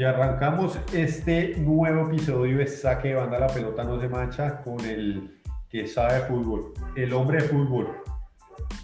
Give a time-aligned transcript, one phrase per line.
[0.00, 4.80] Y arrancamos este nuevo episodio de Saque de Banda La Pelota No Se Mancha con
[4.80, 7.86] el que sabe de fútbol, el hombre de fútbol,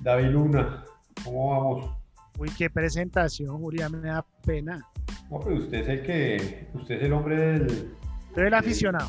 [0.02, 0.84] David Luna.
[1.24, 1.96] ¿Cómo vamos?
[2.38, 4.86] Uy, qué presentación, Julián, me da pena.
[5.30, 7.94] No, pero usted es el que, usted es el hombre del...
[8.34, 9.08] Soy el aficionado.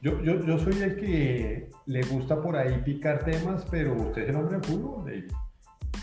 [0.00, 4.28] Yo, yo, yo soy el que le gusta por ahí picar temas, pero usted es
[4.28, 5.32] el hombre de fútbol, David.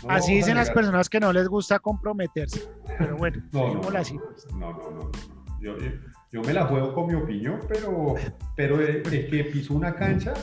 [0.02, 2.68] No Así dicen las personas que no les gusta comprometerse.
[2.98, 4.18] Pero bueno, No, no, así.
[4.18, 4.46] pues.
[4.52, 5.35] no, no, no, no.
[5.60, 5.90] Yo, yo,
[6.32, 8.14] yo me la juego con mi opinión, pero,
[8.54, 10.34] pero el, el que pisó una cancha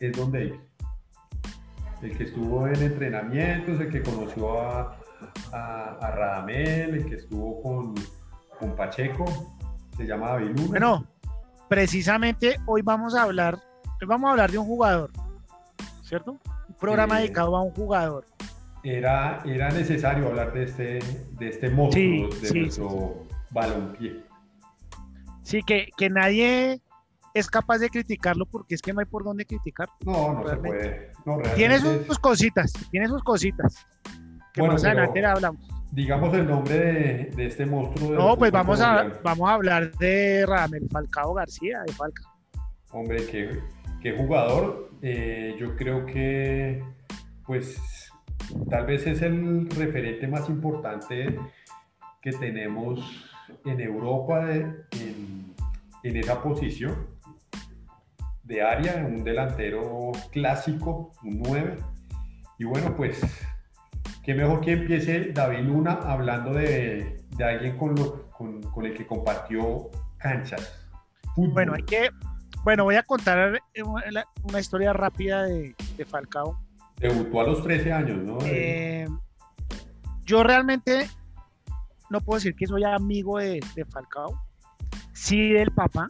[0.00, 0.54] es Don David.
[2.02, 4.98] El que estuvo en entrenamientos, el que conoció a,
[5.52, 7.94] a, a Radamel, el que estuvo con,
[8.58, 9.24] con Pacheco,
[9.96, 10.68] se llama David Luna.
[10.68, 11.06] Bueno,
[11.68, 13.58] precisamente hoy vamos a hablar,
[14.00, 15.10] hoy vamos a hablar de un jugador,
[16.02, 16.32] ¿cierto?
[16.68, 18.24] Un programa dedicado a un jugador.
[18.82, 20.98] Era, era necesario hablar de este,
[21.38, 23.23] de este monstruo Sí, de sí, nuestro
[23.54, 24.22] balompié.
[25.42, 26.80] Sí, que, que nadie
[27.34, 29.88] es capaz de criticarlo porque es que no hay por dónde criticar.
[30.04, 31.12] No, no se puede.
[31.24, 33.86] No, Tiene sus, cositas, tiene sus cositas.
[34.52, 35.68] Que Bueno, más adelante le hablamos.
[35.90, 38.10] digamos el nombre de, de este monstruo.
[38.10, 42.22] del No, pues vamos a, vamos a hablar de Radamel Falcao García, de Falca.
[42.92, 43.60] Hombre, qué,
[44.00, 44.90] qué jugador.
[45.02, 46.82] Eh, yo creo que,
[47.44, 47.76] pues,
[48.70, 51.36] tal vez es el referente más importante
[52.22, 53.00] que tenemos
[53.64, 55.54] en Europa de- en,
[56.02, 57.06] en esa posición
[58.42, 61.78] de área, un delantero clásico, un 9.
[62.58, 63.20] Y bueno, pues,
[64.22, 68.94] qué mejor que empiece David Luna hablando de, de alguien con, lo- con, con el
[68.94, 70.86] que compartió canchas.
[71.34, 71.52] Fútbol.
[71.54, 72.10] Bueno, hay que,
[72.64, 76.58] bueno, voy a contar una, una historia rápida de, de Falcao.
[77.00, 78.38] Debutó a los 13 años, ¿no?
[78.44, 79.08] Eh,
[80.24, 81.08] yo realmente
[82.10, 83.60] no puedo decir que soy amigo de,
[83.90, 84.40] Falcao,
[85.12, 86.08] sí del papá,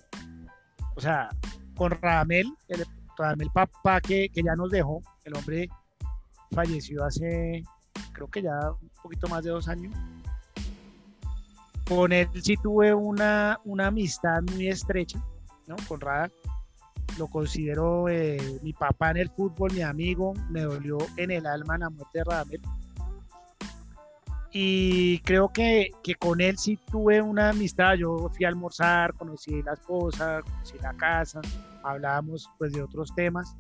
[0.97, 1.29] o sea,
[1.77, 2.85] con Radamel, el
[3.17, 5.69] Radamel papá que, que ya nos dejó, el hombre
[6.51, 7.63] falleció hace,
[8.13, 9.95] creo que ya un poquito más de dos años.
[11.89, 15.23] Con él sí tuve una, una amistad muy estrecha,
[15.67, 15.77] ¿no?
[15.87, 16.31] Con Rada
[17.19, 21.79] lo considero eh, mi papá en el fútbol, mi amigo, me dolió en el alma
[21.79, 22.61] la muerte de Radamel.
[24.57, 29.61] Y creo que, que con él sí tuve una amistad, yo fui a almorzar, conocí
[29.63, 31.41] la esposa, conocí la casa,
[31.83, 33.57] hablábamos pues de otros temas.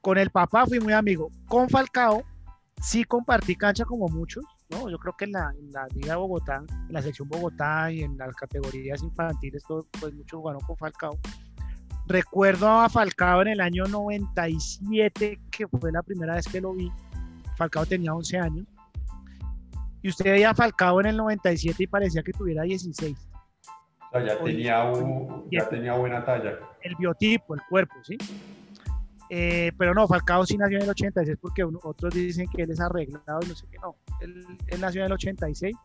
[0.00, 2.24] Con el papá fui muy amigo, con Falcao
[2.80, 4.88] sí compartí cancha como muchos, ¿no?
[4.88, 8.02] Yo creo que en la, en la Liga de Bogotá, en la sección Bogotá y
[8.02, 11.18] en las categorías infantiles, todo, pues muchos jugaron con Falcao.
[12.06, 16.90] Recuerdo a Falcao en el año 97, que fue la primera vez que lo vi.
[17.56, 18.66] Falcao tenía 11 años.
[20.02, 23.16] Y usted veía a Falcao en el 97 y parecía que tuviera 16.
[23.18, 26.58] O sea, ya tenía, un- ya tenía buena talla.
[26.82, 28.16] El biotipo, el cuerpo, ¿sí?
[29.28, 32.70] Eh, pero no, Falcao sí nació en el 86 porque uno- otros dicen que él
[32.72, 33.94] es arreglado y no sé qué, no.
[34.20, 35.76] Él, él nació en el 86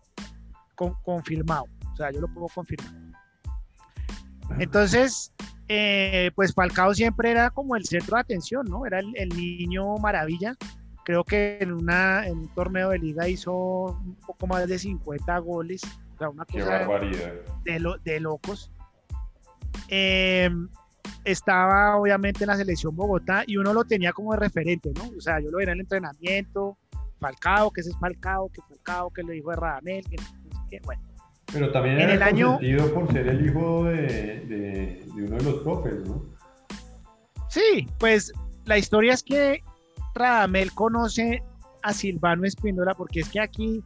[0.76, 1.66] con- confirmado.
[1.94, 2.92] O sea, yo lo puedo confirmar.
[4.60, 5.34] Entonces,
[5.68, 8.86] eh, pues Falcao siempre era como el centro de atención, ¿no?
[8.86, 10.56] Era el, el niño maravilla.
[11.06, 15.38] Creo que en, una, en un torneo de liga hizo un poco más de 50
[15.40, 15.82] goles.
[16.16, 17.34] O sea, una Qué cosa barbaridad.
[17.64, 18.72] de, lo- de locos.
[19.88, 20.50] Eh,
[21.24, 25.04] estaba obviamente en la selección Bogotá y uno lo tenía como de referente, ¿no?
[25.18, 26.78] O sea, yo lo veía en el entrenamiento,
[27.20, 30.16] Falcao, que ese es Falcao, que Falcao, que lo dijo de Radamel, que
[30.70, 31.02] qué, bueno.
[31.54, 32.60] Pero también En era el año-
[32.94, 36.24] por ser el hijo de, de- de uno de los profes, ¿no?
[37.50, 38.34] Sí, pues
[38.66, 39.62] la historia es que
[40.16, 41.44] Radamel conoce
[41.84, 43.84] a Silvano Espíndola porque es que aquí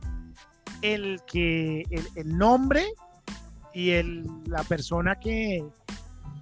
[0.81, 2.85] el que el, el nombre
[3.73, 5.65] y el, la persona que,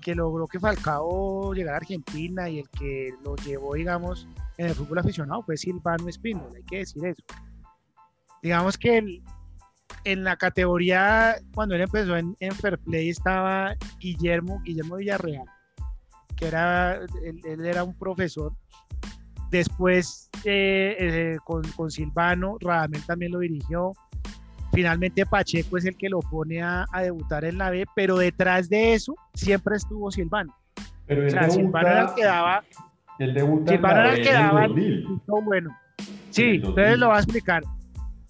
[0.01, 4.27] que logró que Falcao llegara a Argentina y el que lo llevó, digamos,
[4.57, 7.23] en el fútbol aficionado fue Silvano Espíndola, hay que decir eso.
[8.43, 9.21] Digamos que
[10.03, 15.45] en la categoría, cuando él empezó en, en Fair Play, estaba Guillermo, Guillermo Villarreal
[16.37, 18.53] que era, él, él era un profesor.
[19.51, 23.93] Después eh, eh, con, con Silvano, Radamel también lo dirigió.
[24.73, 28.69] Finalmente Pacheco es el que lo pone a, a debutar en la B, pero detrás
[28.69, 30.53] de eso siempre estuvo Silvano.
[31.05, 32.63] Pero O sea, Silvano era el debuta, que daba,
[33.19, 35.21] debuta en Silvano era el que en el daba 2000.
[35.25, 35.77] todo bueno.
[35.99, 36.99] En Sí, el entonces 2000.
[36.99, 37.63] lo voy a explicar.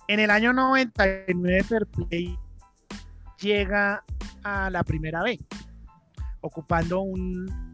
[0.08, 2.38] En el año 99 Fair Play
[3.42, 4.04] llega
[4.44, 5.38] a la primera B,
[6.42, 7.67] ocupando un,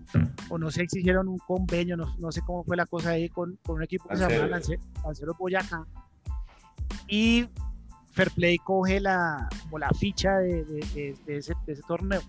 [0.50, 3.30] o no sé si hicieron un convenio, no, no sé cómo fue la cosa ahí
[3.30, 4.86] con, con un equipo que se llama Lanceros.
[4.86, 5.86] Lance- Lanceros Boyacá.
[7.08, 7.48] Y
[8.12, 11.54] Fairplay coge la, como la ficha de, de, de, ese,
[11.88, 12.22] torneo.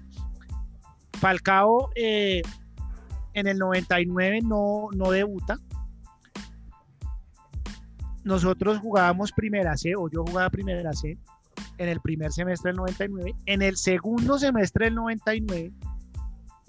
[1.20, 2.42] Falcao eh,
[3.34, 5.58] en el 99 no, no debuta.
[8.24, 11.18] Nosotros jugábamos primera C, o yo jugaba primera C,
[11.76, 13.34] en el primer semestre del 99.
[13.44, 15.72] En el segundo semestre del 99,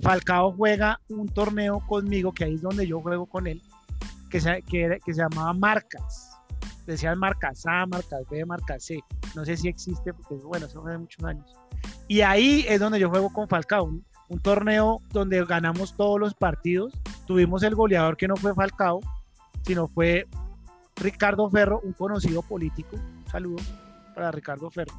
[0.02, 3.62] Falcao juega un torneo conmigo, que ahí es donde yo juego con él,
[4.30, 6.32] que se, que, que se llamaba Marcas.
[6.86, 9.00] Decían Marcas A, Marcas B, Marcas C.
[9.36, 11.46] No sé si existe, porque bueno, eso fue muchos años.
[12.08, 13.86] Y ahí es donde yo juego con Falcao.
[13.86, 16.94] Un, un torneo donde ganamos todos los partidos.
[17.26, 19.02] Tuvimos el goleador que no fue Falcao,
[19.64, 20.28] sino fue
[20.96, 22.96] Ricardo Ferro, un conocido político.
[22.96, 23.64] Un saludo
[24.14, 24.94] para Ricardo Ferro.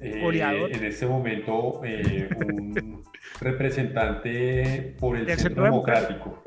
[0.00, 3.02] Eh, en este momento, eh, un
[3.40, 6.42] representante por el Centro, Democrático.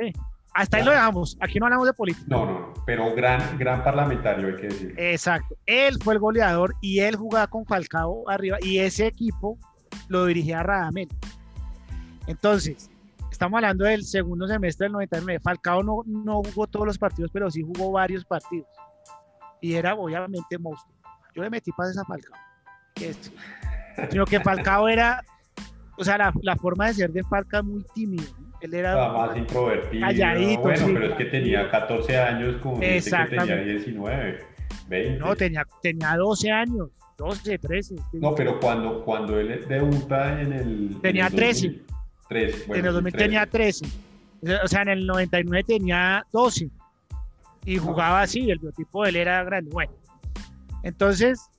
[0.56, 1.38] Hasta ahí lo dejamos.
[1.40, 2.26] Aquí no hablamos de política.
[2.28, 4.96] No, no, pero gran, gran parlamentario, hay que decir.
[4.98, 5.56] Exacto.
[5.66, 9.58] Él fue el goleador y él jugaba con Falcao arriba y ese equipo
[10.10, 11.08] lo dirigía Radamel.
[12.28, 12.90] Entonces,
[13.32, 15.40] estamos hablando del segundo semestre del 99.
[15.44, 18.68] Falcao no, no jugó todos los partidos, pero sí jugó varios partidos.
[19.62, 20.94] Y era obviamente monstruo.
[21.36, 22.36] Yo le metí para esa Falcao.
[24.10, 25.24] Sino que Falcao era,
[25.98, 28.26] o sea, la, forma de ser de Falcao es muy tímido.
[28.62, 30.08] Él era más introvertido.
[30.08, 34.40] Calladito, bueno, pero es que tenía 14 años, como dice que tenía 19,
[34.88, 35.20] 20.
[35.20, 37.96] No, tenía, tenía 12 años, 12, 13.
[38.14, 40.98] No, pero cuando, cuando él debuta en el.
[41.02, 41.82] Tenía 13.
[42.30, 43.86] 13 en el 2000 tenía 13.
[44.64, 46.70] O sea, en el 99 tenía 12.
[47.66, 49.72] Y jugaba así, el biotipo de él era grande.
[49.72, 49.92] Bueno,
[50.84, 51.50] entonces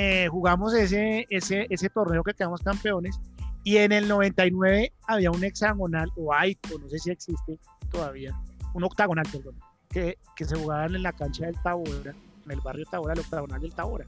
[0.00, 3.18] eh, jugamos ese, ese, ese torneo que quedamos campeones
[3.64, 7.58] y en el 99 había un hexagonal, o hay, no sé si existe
[7.90, 8.32] todavía,
[8.74, 9.56] un octagonal, perdón,
[9.90, 12.14] que, que se jugaban en la cancha del Tabora,
[12.44, 14.06] en el barrio Tabora, el octagonal del Tabora.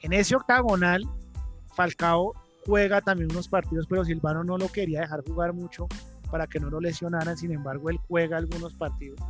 [0.00, 1.04] En ese octagonal,
[1.72, 2.34] Falcao
[2.66, 5.86] juega también unos partidos, pero Silvano no lo quería dejar jugar mucho
[6.32, 9.20] para que no lo lesionaran, sin embargo, él juega algunos partidos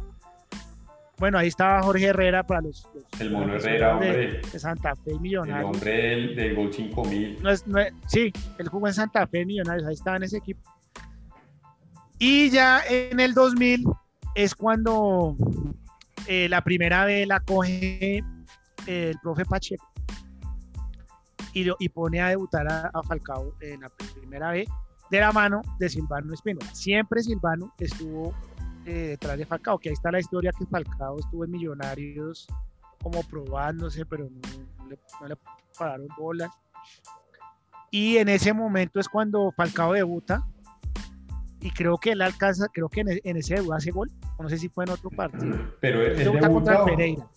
[1.20, 2.88] bueno, ahí estaba Jorge Herrera para los.
[3.18, 4.40] el Mono Herrera, hombre.
[4.40, 5.68] De Santa Fe Millonarios.
[5.70, 7.42] El hombre del, del Gol 5000.
[7.42, 7.64] No es,
[8.06, 10.62] sí, él jugó en Santa Fe Millonarios, ahí estaba en ese equipo.
[12.18, 13.84] Y ya en el 2000
[14.34, 15.36] es cuando
[16.26, 18.22] eh, la primera vez la coge eh,
[18.86, 19.86] el profe Pacheco
[21.52, 24.68] y, y pone a debutar a, a, Falcao en la primera vez
[25.10, 26.74] de la mano de Silvano Espinosa.
[26.74, 28.34] Siempre Silvano estuvo
[28.86, 32.46] eh, detrás de Falcao, que ahí está la historia que Falcao estuvo en Millonarios
[33.02, 34.88] como probándose, pero no,
[35.28, 35.36] le,
[35.78, 36.50] pararon bolas.
[37.90, 40.46] Y en ese momento es cuando Falcao debuta
[41.60, 44.68] y creo que él alcanza, creo que en, ese debut hace gol, no sé si
[44.68, 45.56] fue en otro partido.
[45.80, 47.28] Pero él, debuta contra el Pereira.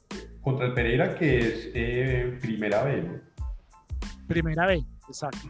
[0.42, 3.06] Contra el Pereira que es eh, primera vez.
[4.28, 5.50] Primera vez, exacto.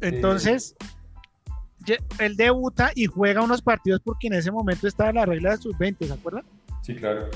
[0.00, 0.76] Entonces,
[2.18, 5.76] él debuta y juega unos partidos porque en ese momento estaba la regla de sus
[5.78, 6.44] 20, ¿se acuerdan?
[6.82, 7.28] Sí, claro.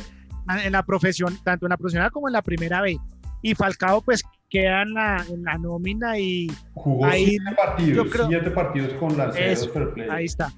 [0.63, 2.99] En la profesión, tanto en la profesional como en la primera vez.
[3.43, 8.51] Y Falcao pues queda en la, en la nómina y jugó ahí, siete partidos, siete
[8.51, 10.53] partidos con las Ahí está.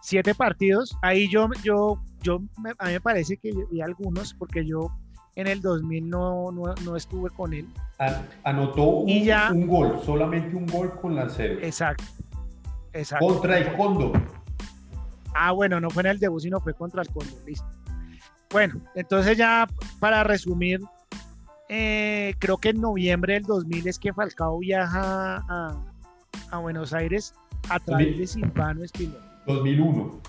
[0.00, 0.96] Siete partidos.
[1.02, 2.40] Ahí yo, yo, yo,
[2.78, 4.90] a mí me parece que vi algunos porque yo
[5.38, 7.66] en el 2000 no, no, no estuve con él.
[8.42, 11.62] Anotó un, ya, un, gol, solamente un gol con Lanceros.
[11.62, 12.04] Exacto.
[13.18, 14.12] Contra el Condo.
[15.34, 17.32] Ah, bueno, no fue en el debut, sino fue contra el Condo.
[17.46, 17.66] Listo.
[18.50, 19.68] Bueno, entonces ya
[20.00, 20.80] para resumir,
[21.68, 27.34] eh, creo que en noviembre del 2000 es que Falcao viaja a, Buenos Aires
[27.68, 29.42] a través de Silvano Espinosa.
[29.46, 30.20] 2001.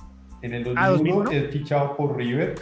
[0.42, 2.56] En el 2001, ah, es fichado por River.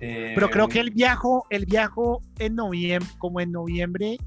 [0.00, 4.18] Eh, Pero creo que él viajó, él viajó en noviembre, como en noviembre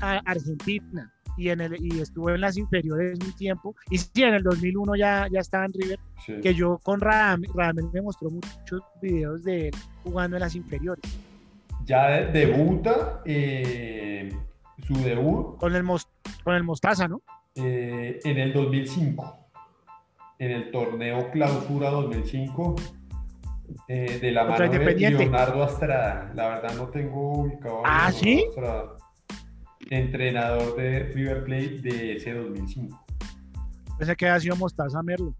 [0.00, 3.74] a Argentina y, en el, y estuve en las inferiores un tiempo.
[3.90, 5.98] Y sí, en el 2001 ya, ya estaba en River,
[6.42, 7.50] que yo con Radamel,
[7.92, 11.02] me mostró muchos videos de él jugando en las inferiores.
[11.84, 14.30] Ya debuta eh,
[14.86, 15.56] su debut.
[15.58, 15.84] Con el,
[16.44, 17.22] con el Mostaza, ¿no?
[17.54, 19.48] Eh, en el 2005,
[20.38, 22.76] en el torneo Clausura 2005.
[23.86, 26.32] Eh, de la mano de Leonardo Astrada.
[26.34, 27.82] La verdad no tengo ubicado.
[27.84, 28.44] Ah, sí
[29.88, 33.06] entrenador de River Plate de ese 2005.
[33.98, 35.34] Pensé que ha sido Mostaza Merlo.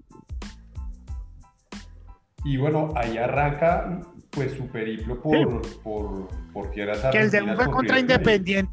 [2.44, 7.70] Y bueno, ahí arranca pues su periplo por, por, por tierras Que el debut fue
[7.70, 8.72] contra Independiente,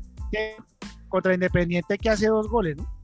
[1.09, 2.97] contra Independiente que hace dos goles, ¿no?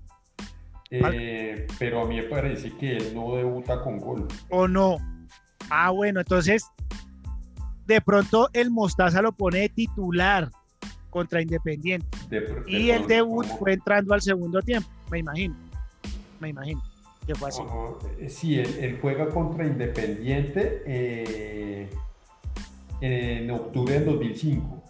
[0.90, 4.28] Eh, pero a mí me parece que él no debuta con gol.
[4.50, 4.98] ¿O no?
[5.70, 6.70] Ah, bueno, entonces
[7.88, 10.50] de pronto el Mostaza lo pone de titular
[11.14, 12.08] contra Independiente.
[12.66, 15.56] y el debut fue entrando al segundo tiempo, me imagino.
[16.40, 16.82] Me imagino
[17.26, 17.62] que fue así.
[18.20, 21.90] Eh, sí, él, juega contra Independiente eh,
[23.00, 24.84] en octubre del 2005.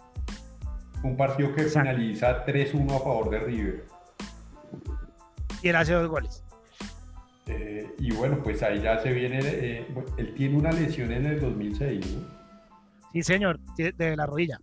[1.02, 3.84] Un partido que finaliza 3-1 a favor de River.
[5.62, 6.42] Y él hace dos goles.
[7.46, 9.86] Eh, y bueno, pues ahí ya se viene.
[10.16, 12.34] él tiene una lesión en el 2006, ¿no?
[13.12, 14.58] Sí, señor, de la rodilla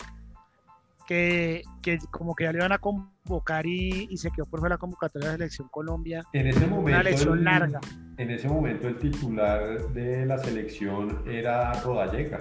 [1.11, 5.27] que, como que ya le iban a convocar y, se quedó por fuera la convocatoria
[5.27, 6.23] de la selección Colombia.
[6.31, 7.79] En ese momento, una elección larga.
[8.17, 12.39] En ese momento el titular de la selección era Rodallega.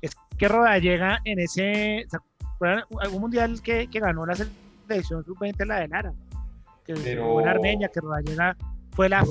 [0.00, 2.16] Es que Rodallega en ese, ¿se
[2.54, 2.84] acuerdan?
[3.02, 6.12] Algún mundial que, ganó la selección sub-20 la de Lara,
[6.86, 7.40] que Pero...
[7.40, 8.56] la Armenia, que Rodallega
[8.92, 9.24] fue la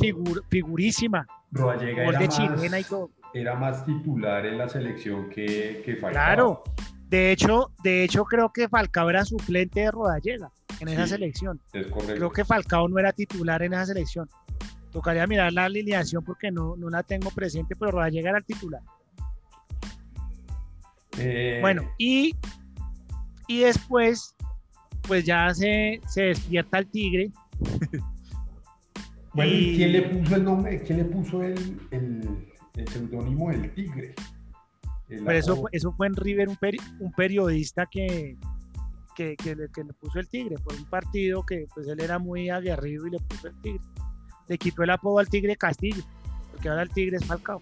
[0.50, 1.25] figurísima.
[1.51, 2.91] Rodallega era, más,
[3.34, 6.63] era más titular en la selección que, que Claro,
[7.10, 11.60] de hecho, de hecho, creo que Falcao era suplente de Rodallega en esa selección.
[11.72, 14.30] Creo que Falcao no era titular en esa selección.
[14.92, 18.82] Tocaría mirar la alineación porque no, no la tengo presente, pero Rodallega era el titular.
[21.18, 22.36] Eh, bueno, y,
[23.48, 24.36] y después,
[25.01, 27.32] pues ya se, se despierta el tigre.
[29.34, 29.75] bueno, y...
[29.75, 30.84] quién le puso el nombre?
[30.84, 34.13] ¿Quién le puso el, el seudónimo del tigre?
[35.10, 36.58] Pero eso, eso fue en River, un,
[37.00, 38.38] un periodista que,
[39.16, 39.68] que, que, le,
[40.00, 43.48] puso el tigre por un partido que pues él era muy aguerrido y le puso
[43.48, 43.82] el tigre.
[44.48, 46.04] Le quitó el apodo al tigre Castillo,
[46.51, 47.62] porque ahora el tigre es Falcao.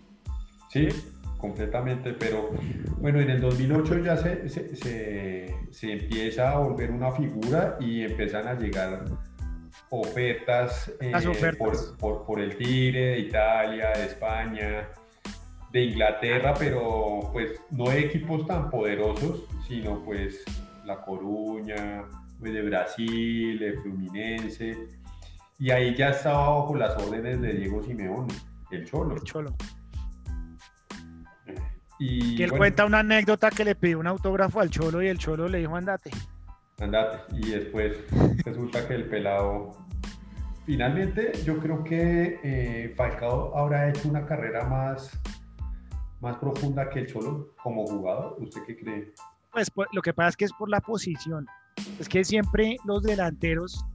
[0.69, 0.89] Sí,
[1.37, 2.51] completamente, pero
[2.97, 4.75] bueno, en el 2008 ya se, se,
[5.71, 9.05] se, empieza a volver una figura y empiezan a llegar
[9.89, 11.57] ofertas, eh, ofertas.
[11.57, 14.89] Por, por, por, el Tigre de Italia, de España,
[15.71, 20.43] de Inglaterra, pero pues no de equipos tan poderosos, sino pues
[20.85, 22.05] La Coruña,
[22.39, 24.89] pues, de Brasil, de Fluminense,
[25.59, 28.33] y ahí ya estaba bajo las órdenes de Diego Simeone,
[28.71, 29.15] el Cholo.
[29.15, 29.55] El Cholo.
[31.99, 35.17] Y, que él cuenta una anécdota que le pidió un autógrafo al Cholo y el
[35.17, 36.11] Cholo le dijo andate.
[36.79, 37.35] Andate.
[37.35, 37.97] Y después
[38.45, 39.87] resulta que el pelado
[40.67, 45.17] Finalmente, yo creo que eh, Falcao habrá hecho una carrera más
[46.21, 48.37] más profunda que el Cholo como jugador?
[48.39, 49.13] ¿Usted qué cree?
[49.51, 51.47] Pues, lo que pasa es que es por la posición.
[51.99, 53.85] Es que siempre los delanteros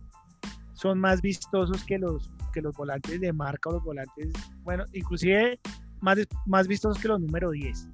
[0.74, 5.60] son más vistosos que los, que los volantes de marca o los volantes, bueno, inclusive
[6.00, 7.88] más, más vistosos que los número 10.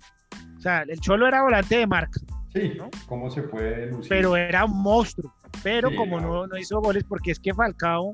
[0.56, 2.20] O sea, el Cholo era volante de marca.
[2.52, 2.90] Sí, ¿no?
[3.06, 4.08] ¿cómo se puede lucir?
[4.08, 5.32] Pero era un monstruo.
[5.62, 8.11] Pero como no, no hizo goles, porque es que Falcao,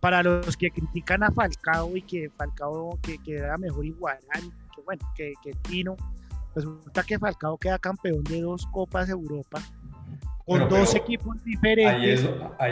[0.00, 4.18] para los que critican a Falcao y que Falcao que, que era mejor igual
[4.84, 5.96] bueno, que, que Tino,
[6.54, 9.60] resulta que Falcao queda campeón de dos Copas Europa
[10.46, 12.28] con dos equipos diferentes,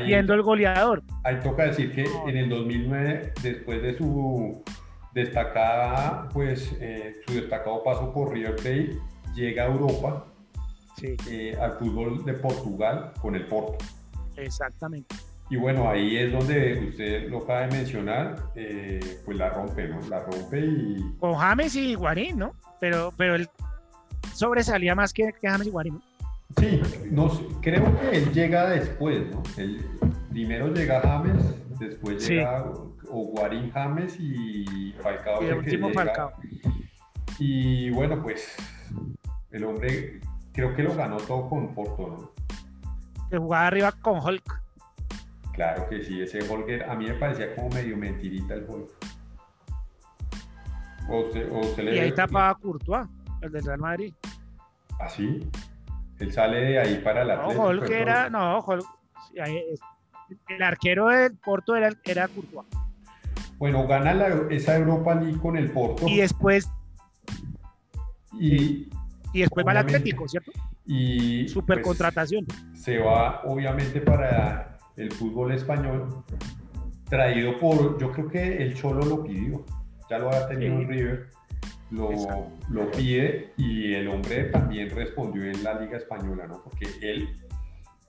[0.07, 1.03] siendo el goleador.
[1.25, 4.63] Ahí toca decir que en el 2009, después de su
[5.13, 8.99] destacada, pues eh, su destacado paso por River Plate,
[9.35, 10.27] llega a Europa,
[11.03, 13.85] eh, al fútbol de Portugal con el Porto.
[14.37, 15.17] Exactamente.
[15.51, 20.01] Y bueno, ahí es donde usted lo acaba de mencionar, eh, pues la rompe, ¿no?
[20.09, 21.15] La rompe y...
[21.21, 22.55] Con James y Guarín, ¿no?
[22.81, 23.49] Pero, pero él
[24.33, 26.01] sobresalía más que, James y Guarín.
[26.59, 29.43] Sí, no, creo que él llega después, ¿no?
[30.31, 31.43] primero llega James,
[31.79, 32.65] después llega
[33.09, 35.43] o Guarín James y Falcao.
[35.43, 36.33] Y el último Falcao.
[37.39, 38.57] Y bueno, pues
[39.51, 40.21] el hombre
[40.53, 43.29] creo que lo ganó todo con Porto, ¿no?
[43.31, 44.64] Que jugaba arriba con Hulk.
[45.55, 48.97] Claro que sí, ese Holger a mí me parecía como medio mentirita el Holger.
[51.79, 53.07] y ahí tapaba a Courtois,
[53.41, 54.13] el del Real Madrid.
[54.99, 55.49] ¿Ah, sí?
[56.19, 58.89] Él sale de ahí para la No, Holger era, no, Holger,
[60.49, 62.67] el arquero del Porto era, era Courtois.
[63.59, 66.09] Bueno, gana esa Europa League con el Porto.
[66.09, 66.69] Y después.
[68.33, 68.91] Y,
[69.33, 70.51] y después va al Atlético, ¿cierto?
[70.85, 71.47] Y.
[71.49, 72.45] Super pues, contratación.
[72.75, 76.25] Se va, obviamente, para el fútbol español,
[77.09, 79.65] traído por, yo creo que el Cholo lo pidió,
[80.09, 81.31] ya lo ha tenido en River,
[81.91, 82.11] lo,
[82.71, 86.63] lo, pide y el hombre también respondió en la Liga Española, ¿no?
[86.63, 87.29] Porque él,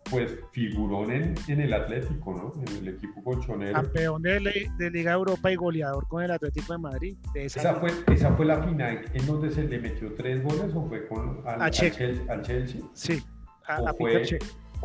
[0.10, 2.64] pues, figuró en, en el Atlético, ¿no?
[2.64, 3.74] En el equipo colchonero.
[3.74, 7.18] Campeón de, de, Liga Europa y goleador con el Atlético de Madrid.
[7.36, 11.08] esa, fue, esa fue la final en donde se le metió tres goles o fue
[11.08, 13.24] con al, Chelsea, Sí,
[13.68, 14.24] a, a fue,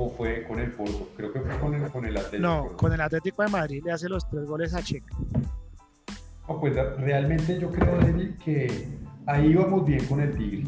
[0.00, 1.08] o fue con el Porto?
[1.16, 2.42] Creo que fue con el, con el Atlético.
[2.42, 5.16] No, con el Atlético de Madrid le hace los tres goles a Checo.
[6.60, 7.98] pues realmente yo creo,
[8.42, 8.88] que
[9.26, 10.64] ahí íbamos bien con el Tigre,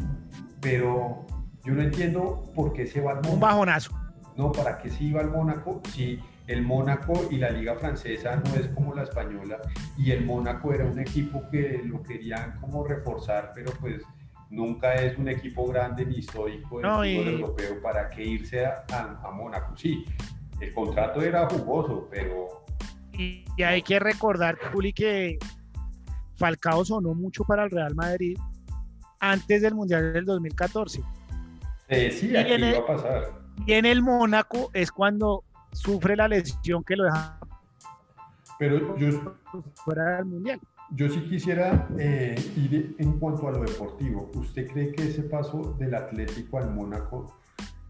[0.61, 1.25] pero
[1.65, 3.33] yo no entiendo por qué se va al Mónaco.
[3.33, 3.91] Un bajonazo.
[4.37, 5.81] No, ¿para qué se iba al Mónaco?
[5.91, 9.59] Si el Mónaco y la liga francesa no es como la española
[9.97, 14.01] y el Mónaco era un equipo que lo querían como reforzar, pero pues
[14.53, 19.31] nunca es un equipo grande ni histórico del fútbol europeo para qué irse a, a,
[19.31, 19.75] Mónaco.
[19.75, 20.05] Sí,
[20.59, 22.63] el contrato era jugoso, pero...
[23.13, 25.37] Y, hay que recordar, Juli, que
[26.37, 28.37] Falcao sonó mucho para el Real Madrid
[29.19, 31.01] antes del Mundial del 2014.
[31.89, 33.31] Eh, sí, aquí iba a pasar.
[33.65, 37.39] Y en el Mónaco es cuando sufre la lesión que lo deja
[38.59, 39.35] pero yo
[39.75, 40.59] fuera del mundial.
[40.91, 44.31] Yo sí quisiera eh, ir en cuanto a lo deportivo.
[44.35, 47.39] ¿Usted cree que ese paso del Atlético al Mónaco,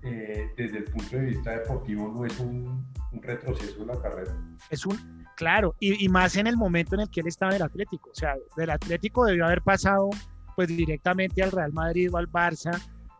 [0.01, 2.85] eh, desde el punto de vista deportivo, no es un,
[3.21, 4.35] retroceso en la carrera?
[4.69, 7.57] Es un, claro, y, y, más en el momento en el que él estaba en
[7.57, 8.09] el Atlético.
[8.09, 10.09] O sea, del Atlético debió haber pasado
[10.55, 12.79] pues directamente al Real Madrid o al Barça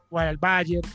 [0.10, 0.88] o al Bayern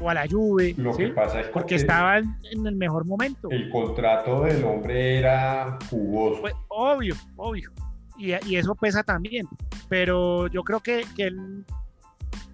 [0.00, 0.74] o a la Juve.
[0.76, 3.48] Lo que pasa es porque estaban en el mejor momento.
[3.50, 6.40] El contrato del hombre era jugoso.
[6.42, 7.72] Pues, obvio, obvio.
[8.18, 9.46] Y, y, eso pesa también.
[9.88, 11.64] Pero yo creo que, que él,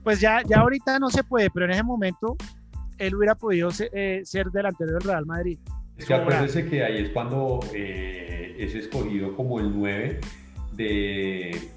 [0.03, 2.37] pues ya, ya ahorita no se puede, pero en ese momento
[2.99, 5.59] él hubiera podido ser, eh, ser delantero del Real Madrid.
[5.97, 10.21] Es que acuérdese que ahí es cuando eh, es escogido como el 9
[10.73, 11.71] de,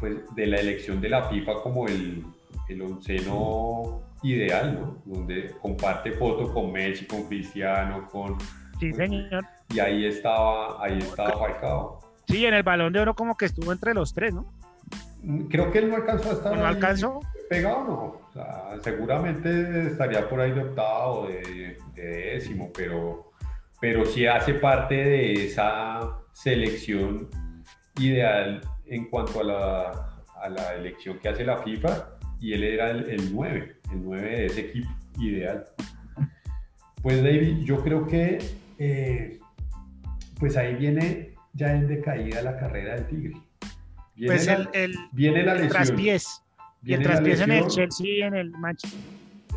[0.00, 2.24] pues, de la elección de la FIFA como el,
[2.68, 5.02] el onceno ideal, ¿no?
[5.04, 8.36] Donde comparte foto con Messi, con Cristiano, con...
[8.80, 9.44] Sí, señor.
[9.70, 12.00] Y ahí estaba, ahí estaba Falcao.
[12.28, 14.52] Sí, en el Balón de Oro como que estuvo entre los tres, ¿no?
[15.48, 17.20] Creo que él no alcanzó a estar ¿No alcanzó?
[17.48, 17.94] pegado, ¿no?
[17.94, 23.32] O sea, seguramente estaría por ahí de octavo, de, de décimo, pero,
[23.80, 27.28] pero sí hace parte de esa selección
[27.98, 32.90] ideal en cuanto a la, a la elección que hace la FIFA y él era
[32.90, 35.64] el, 9, el 9 de ese equipo ideal.
[37.02, 38.38] Pues David, yo creo que
[38.78, 39.38] eh,
[40.38, 43.36] pues ahí viene ya en decaída la carrera del Tigre.
[44.14, 45.70] Viene pues el, el, viene la lesión.
[45.70, 46.42] traspiés.
[46.84, 49.00] Y el traspiés en el Chelsea y en el Manchester.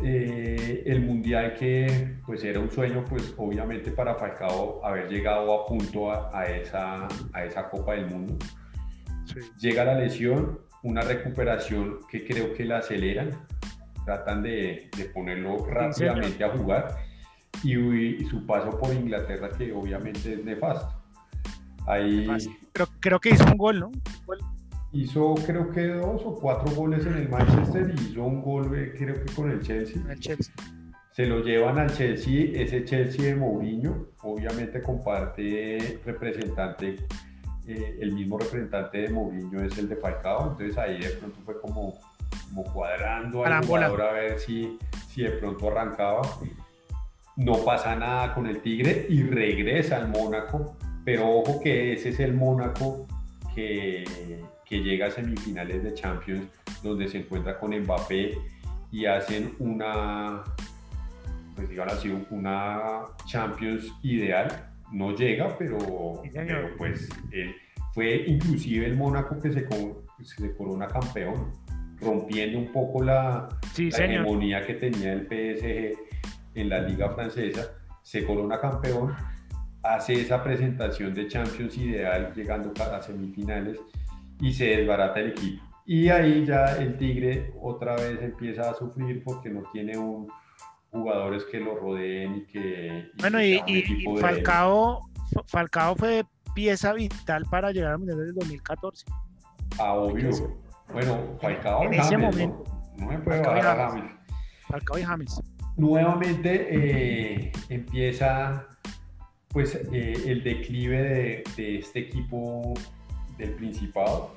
[0.02, 5.64] Eh, el mundial que pues era un sueño pues obviamente para Falcao haber llegado a
[5.64, 8.36] punto a, esa, a esa Copa del Mundo.
[9.60, 13.30] Llega la lesión, una recuperación que creo que la aceleran,
[14.04, 16.96] tratan de, ponerlo rápidamente a jugar
[17.62, 21.01] y, su paso por Inglaterra que obviamente es nefasto.
[21.86, 22.28] Ahí,
[22.72, 23.90] Pero creo que hizo un gol, ¿no?
[24.92, 28.92] Hizo creo que dos o cuatro goles en el Manchester y hizo un gol eh,
[28.96, 30.02] creo que con el Chelsea.
[30.08, 30.54] El Chelsea.
[31.12, 37.06] Se lo llevan al Chelsea, ese Chelsea de Mourinho, obviamente comparte representante
[37.66, 41.60] eh, el mismo representante de Mourinho es el de Falcao, entonces ahí de pronto fue
[41.60, 41.94] como,
[42.48, 46.22] como cuadrando al jugador a ver si, si de pronto arrancaba.
[47.36, 52.20] No pasa nada con el Tigre y regresa al Mónaco, pero ojo que ese es
[52.20, 53.06] el Mónaco
[53.54, 54.04] que,
[54.64, 56.46] que llega a semifinales de Champions,
[56.82, 58.38] donde se encuentra con Mbappé
[58.90, 60.44] y hacen una,
[61.56, 64.68] pues así, una Champions ideal.
[64.92, 65.78] No llega, pero,
[66.76, 67.54] pues eh,
[67.94, 69.66] fue inclusive el Mónaco que se,
[70.22, 71.50] se corona campeón,
[71.98, 75.98] rompiendo un poco la, hegemonía que tenía el PSG
[76.54, 77.70] en la liga francesa,
[78.02, 79.14] se corona campeón,
[79.82, 83.78] hace esa presentación de Champions ideal llegando a semifinales
[84.40, 85.62] y se desbarata el equipo.
[85.84, 90.28] Y ahí ya el Tigre otra vez empieza a sufrir porque no tiene un,
[90.92, 93.10] jugadores que lo rodeen y que...
[93.18, 93.60] bueno, y,
[94.20, 95.00] Falcao,
[95.46, 99.06] Falcao fue pieza vital para llegar al Mundial del 2014.
[99.78, 100.30] Ah, obvio.
[100.92, 102.64] Bueno, Falcao en ese momento.
[102.98, 104.12] No, me puede Falcao bajar a James.
[104.68, 105.42] Falcao y James.
[105.76, 108.68] Nuevamente eh, empieza
[109.52, 112.74] pues eh, el declive de, de este equipo
[113.38, 114.34] del Principado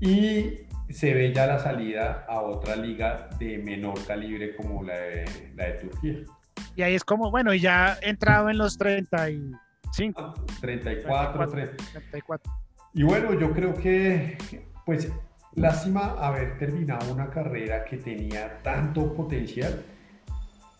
[0.00, 5.24] y se ve ya la salida a otra liga de menor calibre como la de,
[5.54, 6.18] la de Turquía.
[6.74, 10.34] Y ahí es como, bueno, ya entrado en los 35.
[10.60, 12.52] 34, 34.
[12.94, 14.36] Y bueno, yo creo que,
[14.84, 15.12] pues,
[15.54, 19.84] lástima haber terminado una carrera que tenía tanto potencial,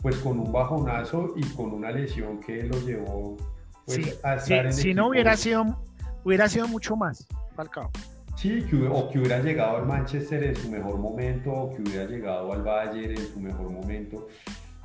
[0.02, 3.36] pues con un bajonazo y con una lesión que lo llevó
[3.84, 5.78] pues, a estar en Si no hubiera sido,
[6.24, 7.90] hubiera sido mucho más, Falcao.
[8.36, 12.52] Sí, o que hubiera llegado al Manchester en su mejor momento, o que hubiera llegado
[12.52, 14.28] al Bayern en su mejor momento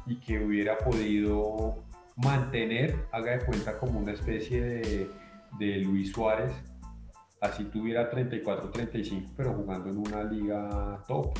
[0.06, 1.76] y que hubiera podido
[2.18, 5.10] mantener, haga de cuenta, como una especie de,
[5.58, 6.52] de Luis Suárez,
[7.40, 11.38] así tuviera 34-35, pero jugando en una liga top.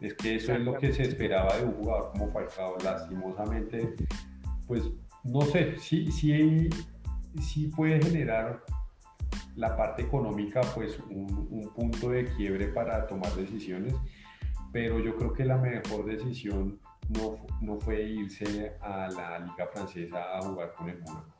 [0.00, 2.76] Es que eso es lo que se esperaba de un jugador como Falcao.
[2.84, 3.94] Lastimosamente,
[4.66, 4.84] pues
[5.24, 6.68] no sé, sí, sí,
[7.40, 8.62] sí puede generar
[9.56, 13.94] la parte económica, pues un, un, punto de quiebre para tomar decisiones,
[14.72, 20.38] pero yo creo que la mejor decisión no, no fue irse a la liga francesa
[20.38, 21.34] a jugar con el Mónaco.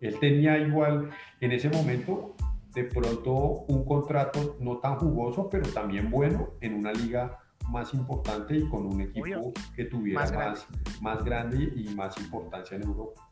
[0.00, 2.34] Él tenía igual en ese momento
[2.74, 3.32] de pronto
[3.68, 8.86] un contrato no tan jugoso, pero también bueno en una liga más importante y con
[8.86, 10.66] un equipo que tuviera más, más,
[11.00, 13.28] más, grande y más importancia en Europa.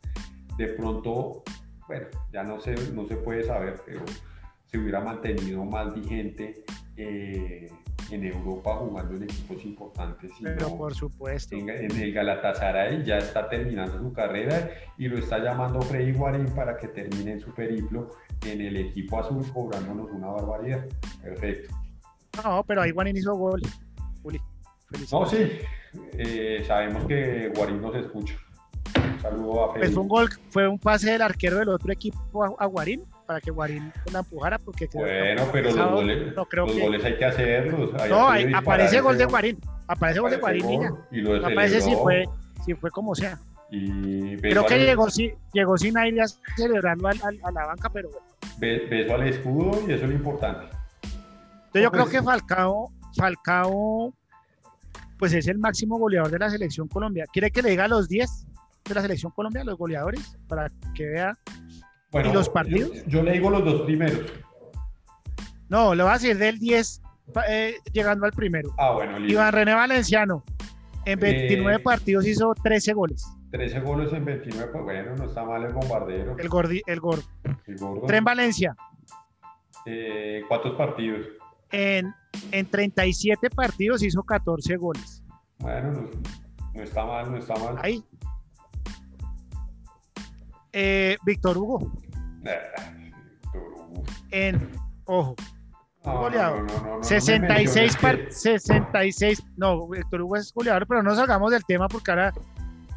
[0.57, 1.43] De pronto,
[1.87, 4.03] bueno, ya no se, no se puede saber, pero
[4.65, 6.63] se hubiera mantenido más vigente
[6.97, 7.71] eh,
[8.11, 10.31] en Europa jugando en equipos importantes.
[10.41, 11.55] Pero por supuesto.
[11.55, 16.77] En, el Galatasaray ya está terminando su carrera y lo está llamando Freddy Guarín para
[16.77, 18.09] que termine su periplo
[18.45, 20.85] en el equipo azul cobrándonos una barbaridad.
[21.21, 21.75] Perfecto.
[22.43, 23.61] No, pero ahí Guarín hizo gol.
[25.11, 25.59] No, sí.
[26.17, 28.35] Eh, sabemos que Guarín nos escucha.
[28.95, 29.85] Un saludo a Freddy.
[29.85, 33.05] Pues fue un gol, fue un pase del arquero del otro equipo a, a Guarín
[33.25, 37.25] para que Guarín la empujara porque bueno pero los goles, no los goles hay que
[37.25, 41.95] hacerlos no aparece gol de Guarín aparece gol de Guarín niña y lo aparece si
[41.95, 42.25] fue
[42.65, 43.39] si fue como sea
[43.71, 45.07] y creo que llegó,
[45.53, 48.27] llegó sin aire a celebrarlo a, la banca pero bueno.
[48.59, 50.65] beso al escudo y eso es lo importante
[51.01, 54.13] entonces yo creo pues que Falcao Falcao
[55.23, 58.29] pues es el máximo goleador de la selección Colombia quiere que le diga los 10
[58.83, 61.33] de la selección Colombia los goleadores para que vea
[62.11, 63.05] bueno, ¿Y los partidos?
[63.07, 64.19] Yo, le digo los dos primeros.
[65.69, 67.01] No, le voy a decir del 10
[67.47, 68.75] eh, llegando al primero.
[68.77, 69.31] Ah, bueno, listo.
[69.31, 70.43] Iván René Valenciano,
[71.05, 73.25] en 29 eh, partidos hizo 13 goles.
[73.51, 76.37] 13 goles en 29, pues bueno, no está mal el bombardero.
[76.37, 77.23] El, gordi, el gordo.
[77.65, 78.05] El gordo.
[78.07, 78.75] Tren Valencia.
[79.85, 81.21] Eh, ¿Cuántos partidos?
[81.73, 82.13] En,
[82.51, 85.21] en 37 partidos hizo 14 goles.
[85.59, 86.09] Bueno, no,
[86.73, 87.75] no está mal, no está mal.
[87.81, 88.03] Ahí,
[90.73, 91.91] eh, Víctor Hugo.
[94.31, 94.71] En,
[95.05, 95.35] ojo,
[96.03, 96.67] goleador.
[97.01, 97.97] 66,
[98.29, 102.33] 66, no, Víctor Hugo es goleador, pero no salgamos del tema porque ahora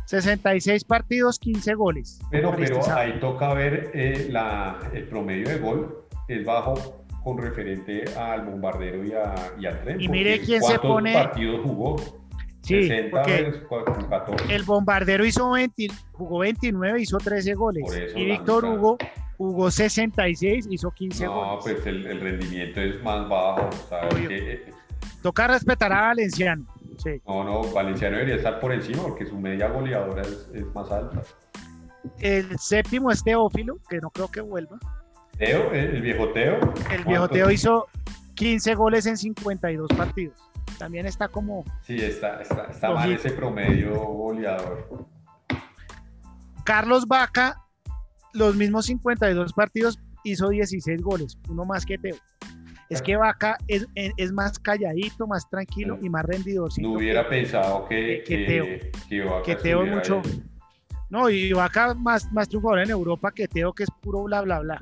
[0.06, 2.18] 66 partidos, 15 goles.
[2.30, 8.04] Pero, pero ahí toca ver eh, la, el promedio de gol, es bajo con referente
[8.16, 10.00] al bombardero y, a, y al tren.
[10.00, 11.12] Y mire quién se pone.
[11.12, 11.96] partidos jugó?
[12.60, 12.88] Sí,
[14.48, 18.12] el bombardero hizo 20, jugó 29, hizo 13 goles.
[18.14, 18.96] Y Víctor Hugo
[19.36, 21.42] jugó 66, hizo 15 goles.
[21.42, 23.70] No, pues el, rendimiento es más bajo.
[25.20, 26.64] Toca respetar a Valenciano.
[27.26, 31.22] No, no, Valenciano debería estar por encima porque su media goleadora es, más alta.
[32.20, 34.78] El séptimo es Teófilo, que no creo que vuelva.
[35.38, 36.74] Teo, el viejo Teo.
[36.90, 37.86] El viejo Teo hizo
[38.34, 40.46] 15 goles en 52 partidos
[40.76, 41.64] también está como...
[41.82, 45.06] Sí, está, está, mal ese promedio goleador.
[46.64, 47.62] Carlos Vaca,
[48.32, 52.16] los mismos 52 partidos, hizo 16 goles, uno más que Teo.
[52.88, 56.70] Es que Vaca es, es, más calladito, más tranquilo y más rendidor.
[56.78, 58.44] No hubiera pensado que, que,
[59.08, 59.42] Teo.
[59.42, 60.22] Que, Teo mucho.
[61.10, 64.60] No, y Vaca más, más triunfador en Europa que Teo, que es puro bla, bla,
[64.60, 64.80] bla.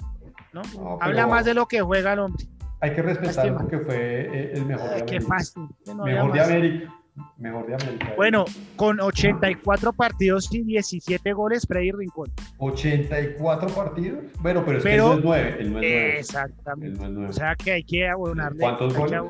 [0.55, 0.99] ¿No?
[1.01, 2.47] Habla más de lo que juega el hombre.
[2.81, 5.07] Hay que respetar porque fue eh, el mejor de América.
[5.07, 5.69] Qué fácil.
[6.05, 6.95] mejor de América.
[7.39, 8.13] Mejor de América.
[8.17, 8.45] Bueno,
[8.77, 12.31] con 84 partidos y 17 goles, Freddy Rincón.
[12.59, 14.25] 84 partidos.
[14.41, 15.57] Bueno, pero es que no es 9.
[15.61, 16.19] El no es 9.
[16.19, 17.07] Exactamente.
[17.07, 18.59] O sea que hay que abonarle.
[18.59, 19.23] ¿Cuántos goles?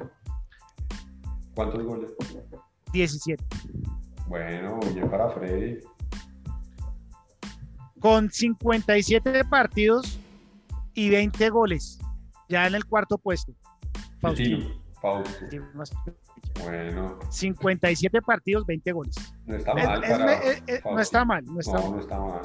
[1.55, 2.11] ¿Cuántos goles?
[2.93, 3.45] 17.
[4.27, 5.79] Bueno, bien para Freddy.
[8.01, 10.19] Con 57 partidos
[10.95, 11.99] y 20 goles
[12.49, 13.53] ya en el cuarto puesto.
[14.21, 14.85] Faustino.
[16.63, 17.19] Bueno.
[17.31, 19.35] 57 partidos, 20 goles.
[19.47, 20.01] No está mal.
[20.01, 21.45] no está mal.
[21.45, 22.43] No está, no, está mal.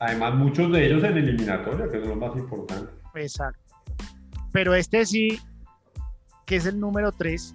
[0.00, 2.92] Además, muchos de ellos en eliminatoria, que es lo más importante.
[3.14, 3.60] Exacto.
[4.52, 5.40] Pero este sí,
[6.46, 7.54] que es el número 3,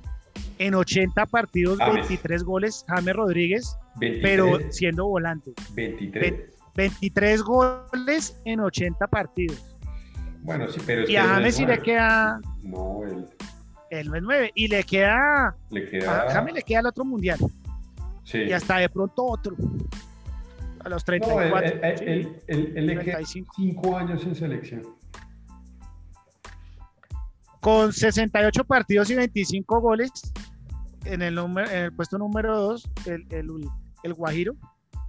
[0.58, 5.54] en 80 partidos, 23 goles, James Rodríguez, pero siendo volante.
[5.74, 6.58] 23.
[6.76, 9.69] 23 goles en 80 partidos.
[10.42, 12.40] Bueno, sí, pero es y a James sí le queda.
[12.64, 13.26] No, él.
[13.90, 14.52] Él no es nueve.
[14.56, 15.56] Y le queda.
[15.70, 16.24] Le queda.
[16.24, 17.40] A James le queda el otro mundial.
[18.24, 18.40] Sí.
[18.40, 19.56] Y hasta de pronto otro.
[20.84, 21.50] A los 34.
[21.50, 24.96] No, él, él, le queda 5 años en selección.
[27.60, 30.12] Con 68 partidos y 25 goles
[31.04, 33.50] en el, número, en el puesto número 2, el, el,
[34.04, 34.56] el Guajiro.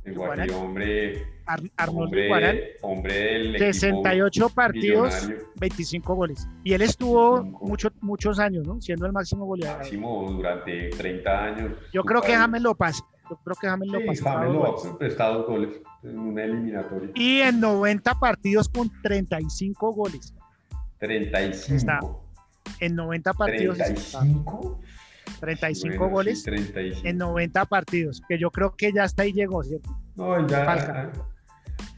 [0.05, 1.27] El Guajiro, hombre.
[1.47, 2.57] Ar Arnoldo hombre, Iguarán.
[2.83, 5.47] hombre del 68 partidos, millonario.
[5.57, 6.49] 25 goles.
[6.65, 7.67] Y él estuvo 25.
[7.67, 8.81] mucho, muchos años, ¿no?
[8.81, 9.79] Siendo el máximo goleador.
[9.79, 11.73] Máximo durante 30 años.
[11.93, 13.05] Yo creo que James lo pasa.
[13.29, 14.33] Yo creo que James lo Sí, pasa.
[14.33, 14.97] James lo ha goles.
[14.99, 15.71] prestado goles
[16.03, 17.11] en una eliminatoria.
[17.15, 20.35] Y en 90 partidos con 35 goles.
[20.99, 21.75] 35.
[21.77, 22.01] Está.
[22.81, 23.79] En 90 partidos.
[23.81, 24.21] está.
[24.21, 24.81] 35.
[25.41, 27.01] 35 Bueno, sí, goles 35.
[27.09, 28.23] en 90 partidos.
[28.29, 29.91] Que yo creo que ya hasta ahí llegó, ¿cierto?
[30.17, 30.65] No, ya.
[30.65, 31.13] Falca.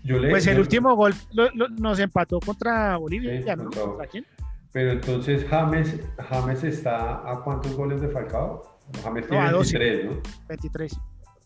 [0.04, 3.56] Yo le, Pues el yo- último gol lo- lo- nos empató contra Bolivia, Sí, ya,
[3.56, 3.64] ¿no?
[3.64, 4.26] contra- ¿Contra quién?
[4.72, 8.62] Pero entonces James, James está a cuántos goles de Falcao?
[9.02, 9.78] James No, tiene 12.
[9.78, 10.22] 23, ¿no?
[10.48, 11.00] 23.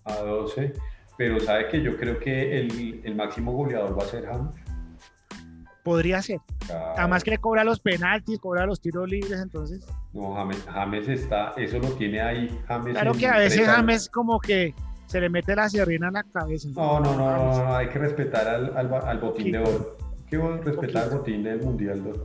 [0.05, 0.73] A 12.
[1.19, 4.55] Pero sabe que yo creo que el, el máximo goleador va a ser James.
[5.87, 6.41] Podría ser.
[6.67, 6.95] Claro.
[6.99, 9.87] Además que cobra los penaltis, cobra los tiros libres, entonces.
[10.13, 12.61] No, James, James está, eso lo tiene ahí.
[12.67, 13.65] James Claro que a veces.
[13.65, 14.75] James como que
[15.07, 16.69] se le mete la sierrina en la cabeza.
[16.75, 19.97] No, no, no, no, no, hay que respetar al, al, al botín de oro.
[20.29, 21.19] Que respetar al Poquito.
[21.19, 22.25] botín del Mundial de Oro.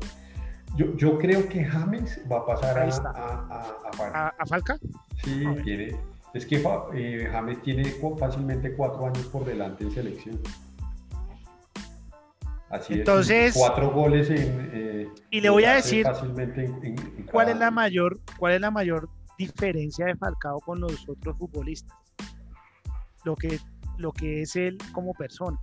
[0.76, 4.32] Yo, yo creo que James va a pasar a, a, a, a Falcao.
[4.39, 4.78] ¿A, Falca?
[5.24, 5.95] Sí, tiene.
[6.34, 6.63] Es que
[6.95, 7.84] eh, James tiene
[8.17, 10.39] fácilmente cuatro años por delante en selección.
[12.72, 13.62] Así Entonces- es.
[13.62, 14.70] Cuatro goles en.
[14.74, 18.54] eh, Y le voy a decir Fácilmente en- en- en ¿Cuál es la mayor, cuál
[18.54, 21.98] es la mayor diferencia de Falcao con los otros futbolistas?
[23.24, 23.60] Lo que,
[23.98, 25.60] lo que es él como persona.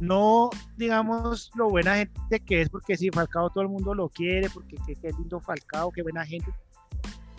[0.00, 4.48] No, digamos, lo buena gente que es, porque si Falcao todo el mundo lo quiere,
[4.50, 6.50] porque qué, qué lindo Falcao, qué buena gente.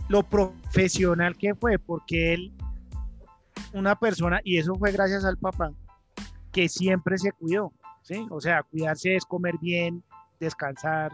[0.09, 2.53] Lo profesional que fue, porque él,
[3.73, 5.71] una persona, y eso fue gracias al papá,
[6.51, 8.25] que siempre se cuidó, ¿sí?
[8.29, 10.03] O sea, cuidarse es comer bien,
[10.39, 11.11] descansar,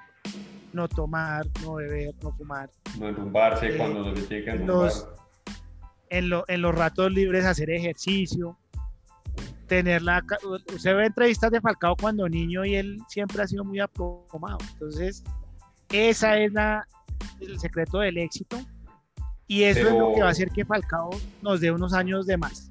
[0.74, 2.70] no tomar, no beber, no fumar.
[3.00, 4.86] No enrumbarse Eh, cuando no se tiene que en enrumbar.
[4.86, 5.08] los-
[6.12, 8.58] En, lo- en los ratos libres hacer ejercicio,
[9.68, 10.24] tener la...
[10.74, 14.58] Usted ve entrevistas de Falcao cuando niño y él siempre ha sido muy aplomado.
[14.74, 15.24] Entonces,
[15.92, 16.88] esa es la,
[17.40, 18.58] el secreto del éxito.
[19.46, 21.12] Y eso es lo que va a hacer que Falcao
[21.44, 22.69] nos dé unos años de más.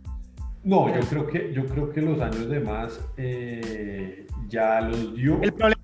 [0.69, 5.41] No, yo creo que, yo creo que los años de más eh, ya los dio
[5.41, 5.81] El problema,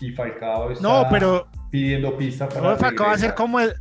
[0.00, 3.72] y Falcao está no, pero pidiendo pista para no, Falcao va a ser como el...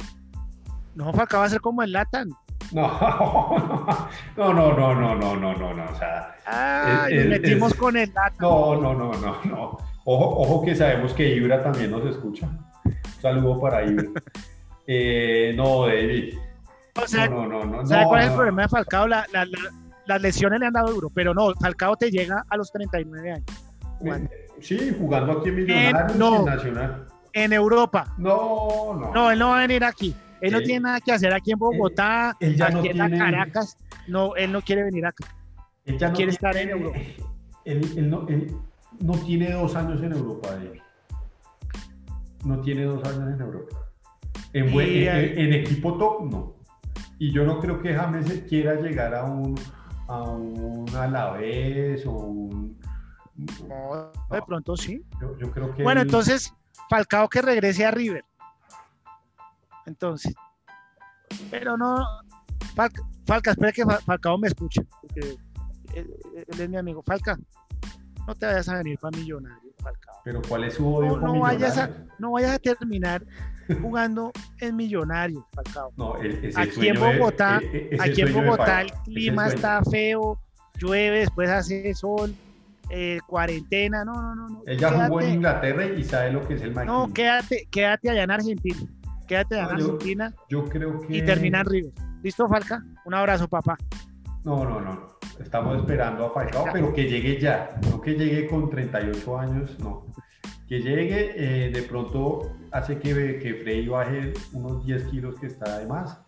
[0.93, 2.29] No, Falcao va a ser como el Latan.
[2.71, 2.87] No,
[4.37, 7.77] no, no, no, no, no, no, no, no, o sea, Ah, Es- nos metimos es-
[7.79, 8.37] con el Latan.
[8.39, 9.77] no, no, no, no, no.
[10.05, 12.45] Ojo, ojo que sabemos que Ibra también nos escucha.
[12.85, 14.05] Un saludo para Ibra.
[14.85, 16.35] Eh, no, David.
[17.01, 17.85] O sea, no, no, no, no.
[17.87, 18.37] ¿Sabe no, cuál es el no.
[18.37, 19.07] problema de Falcao?
[19.07, 19.71] La- la- la-
[20.05, 23.45] las lesiones le han dado duro, pero no, Falcao te llega a los 39 años.
[23.99, 24.29] jugando.
[24.31, 26.35] Eh, Sí, jugando aquí en Millonarios no.
[26.35, 27.05] y en Nacional.
[27.33, 28.13] En Europa.
[28.17, 29.11] No, no.
[29.13, 30.15] No, él no va a venir aquí.
[30.41, 32.91] Él no Él- tiene nada que hacer aquí en Bogotá, él ya aquí no en
[33.11, 33.77] tiene- Caracas.
[34.07, 35.25] No, él no quiere venir acá.
[35.85, 36.97] Él ya no quiere estar en Europa.
[37.65, 38.55] Él, no, él
[39.01, 40.79] no tiene dos años en Europa, David.
[42.45, 43.77] No tiene dos años en Europa.
[44.53, 46.53] En, buen- Y, en- eh, en equipo top, no.
[47.19, 49.55] Y yo no creo que James quiera llegar a un,
[50.07, 52.79] a un Alavés o un...
[53.67, 55.03] No, de pronto sí.
[55.19, 55.83] Yo, yo creo que...
[55.83, 56.53] Bueno, él- entonces,
[56.89, 58.23] Falcao que regrese a River.
[59.85, 60.33] Entonces.
[61.49, 62.05] Pero no.
[62.75, 64.85] Falca, Falca espera que Fa- Falcao me escuche.
[65.01, 65.37] Porque
[65.95, 66.13] él,
[66.47, 67.01] él es mi amigo.
[67.03, 67.37] Falca,
[68.27, 70.15] no te vayas a venir para Millonario, Falcao.
[70.23, 72.19] Pero ¿cuál es su odio No, con no vayas a- Millonarios?
[72.19, 73.23] No vayas a terminar
[73.81, 75.91] jugando en Millonario, Falcao.
[75.97, 79.81] No, ese Aquí en sueño de- Bogotá- e- ese Aquí en Bogotá el clima está
[79.83, 80.39] feo,
[80.79, 82.33] llueve, después hace sol,
[82.89, 84.03] eh, cuarentena.
[84.05, 84.49] No, no, no.
[84.49, 84.61] no.
[84.65, 87.13] Él ya jugó en Inglaterra y sabe lo que es el No, maquinismo.
[87.13, 88.79] quédate, quédate allá en Argentina.
[89.27, 91.17] Quédate allá en No, yo- Argentina Yo creo que...
[91.17, 91.91] y termina en River.
[92.21, 92.83] ¿Listo, Falca?
[93.05, 93.77] Un abrazo, papá.
[94.43, 95.07] No, no, no, no.
[95.39, 100.05] Estamos esperando a Falcao, pero que llegue ya, no que llegue con 38 años, no.
[100.67, 101.33] Que llegue,
[101.67, 106.19] eh, de pronto hace que, que Freddy baje unos 10 kilos que está de más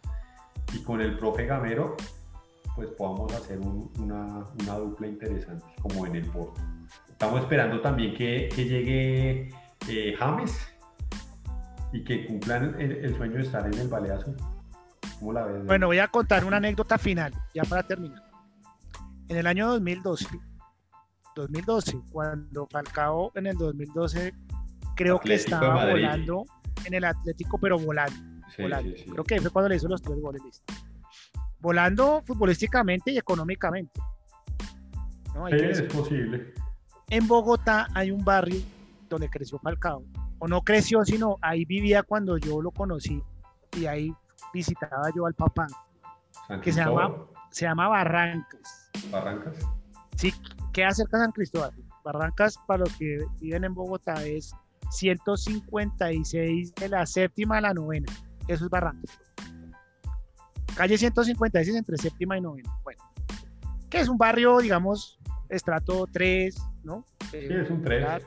[0.73, 1.95] y con el profe Gamero,
[2.75, 6.59] pues podamos hacer un- una, una dupla interesante, como en el Porto.
[7.09, 9.49] Estamos esperando también que, que llegue
[9.87, 10.67] eh, James
[11.93, 14.35] y que cumplan el, el sueño de estar en el Ballet Azul.
[15.19, 15.65] ¿Cómo la ves?
[15.65, 18.21] Bueno, voy a contar una anécdota final, ya para terminar.
[19.27, 20.27] En el año 2012,
[21.35, 24.33] 2012, cuando Falcao en el 2012
[24.95, 26.45] creo que Atlético estaba volando
[26.85, 28.15] en el Atlético, pero volando.
[28.55, 28.95] Sí, volando.
[28.95, 29.09] sí, sí.
[29.09, 30.43] Creo que fue cuando le hizo los tres goles.
[30.43, 30.73] listo.
[31.59, 33.99] Volando futbolísticamente y económicamente.
[35.51, 36.53] es posible.
[37.09, 38.61] en Bogotá hay un barrio
[39.09, 40.03] donde creció Falcao.
[40.37, 43.23] O no creció, sino ahí vivía cuando yo lo conocí
[43.77, 44.13] y ahí
[44.53, 45.67] visitaba yo al papá,
[46.47, 47.15] San que se llama
[47.55, 48.91] se llama Barrancas.
[49.09, 49.55] ¿Barrancas?
[50.17, 50.33] Sí,
[50.73, 51.71] queda cerca de San Cristóbal.
[52.03, 54.51] Barrancas, para los que viven en Bogotá, es
[54.91, 58.11] 156 de la séptima a la novena.
[58.49, 59.17] Eso es Barrancas.
[60.75, 62.77] Calle 156 entre séptima y novena.
[62.83, 63.01] Bueno,
[63.89, 67.05] que es un barrio, digamos, estrato 3, ¿no?
[67.31, 68.21] Sí, es un 3.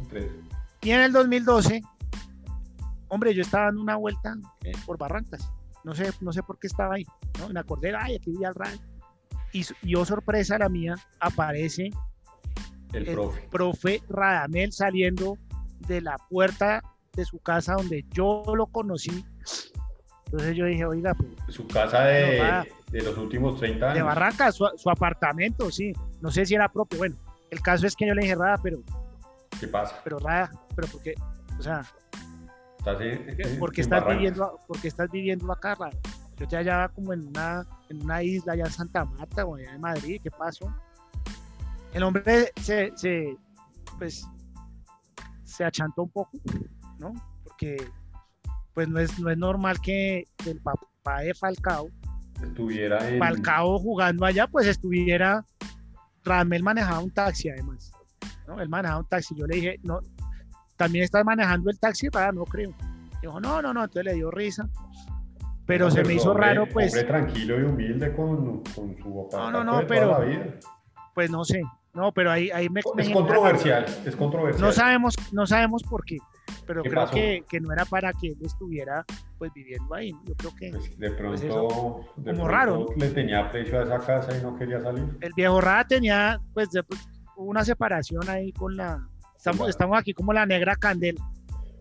[0.00, 0.32] Un 3.
[0.80, 1.82] Y en el 2012,
[3.08, 5.46] hombre, yo estaba dando una vuelta eh, por Barrancas.
[5.86, 7.06] No sé, no sé por qué estaba ahí.
[7.38, 7.48] ¿no?
[7.48, 8.76] Me acordé, ay, aquí vi al RAI.
[9.52, 11.90] Y yo, sorpresa la mía, aparece
[12.92, 13.48] el, profe.
[13.52, 15.38] profe Radamel saliendo
[15.86, 16.82] de la puerta
[17.14, 19.24] de su casa donde yo lo conocí.
[20.24, 23.96] Entonces yo dije, oiga, pues, Su casa de, de los últimos 30 años.
[23.96, 25.92] De Barrancas, su, su, apartamento, sí.
[26.20, 26.98] No sé si era propio.
[26.98, 27.14] Bueno,
[27.52, 28.78] el caso es que yo le dije, Rada, pero...
[29.60, 30.00] ¿Qué pasa?
[30.02, 31.14] Pero Rada, pero porque,
[31.56, 31.86] o sea...
[32.86, 35.98] ¿Estás en, porque, estás viviendo, porque estás viviendo acá, Rada.
[36.36, 39.74] Yo te hallaba como en una, en una isla allá en Santa Marta o allá
[39.74, 40.72] en Madrid, ¿qué pasó?
[41.92, 43.36] El hombre se, se,
[43.98, 44.24] pues,
[45.42, 46.30] se achantó un poco,
[47.00, 47.12] ¿no?
[47.42, 47.76] Porque
[48.72, 51.88] pues no es, no es normal que el papá de Falcao
[52.40, 53.18] estuviera en...
[53.18, 55.44] Falcao jugando allá, pues estuviera...
[56.22, 57.90] Ramel manejaba un taxi además,
[58.46, 58.60] ¿no?
[58.60, 59.34] Él manejaba un taxi.
[59.36, 60.00] Yo le dije, no,
[60.76, 62.10] ¿también estás manejando el taxi?
[62.10, 62.72] Para, no creo.
[63.20, 64.68] Dijo, no, no, no, entonces le dio risa.
[65.66, 66.92] Pero, no, se me hizo hombre, raro, pues...
[66.92, 70.24] Hombre tranquilo y humilde con, con su No, no, no, pero...
[71.12, 71.62] Pues no sé,
[71.94, 72.82] no, pero ahí, ahí me...
[72.98, 74.62] Es controversial, es controversial.
[74.62, 76.18] No sabemos, no sabemos por qué
[76.66, 79.04] pero creo que, que, no era para que él estuviera
[79.38, 80.12] pues viviendo ahí.
[80.24, 82.86] Yo creo que pues de pronto, pues eso, de como pronto raro.
[82.96, 85.16] le tenía precio a esa casa y no quería salir.
[85.20, 89.06] El viejo Rada tenía pues, de, pues una separación ahí con la
[89.50, 91.20] estamos, estamos aquí como la negra candela.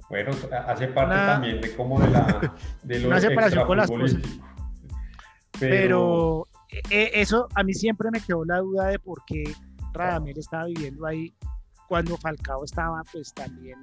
[0.09, 0.31] Bueno,
[0.67, 4.21] hace parte una, también de como de la de lo una separación con las cosas.
[5.59, 9.43] Pero, pero eh, eso a mí siempre me quedó la duda de por qué
[9.93, 11.33] Radamel estaba viviendo ahí
[11.87, 13.77] cuando Falcao estaba pues también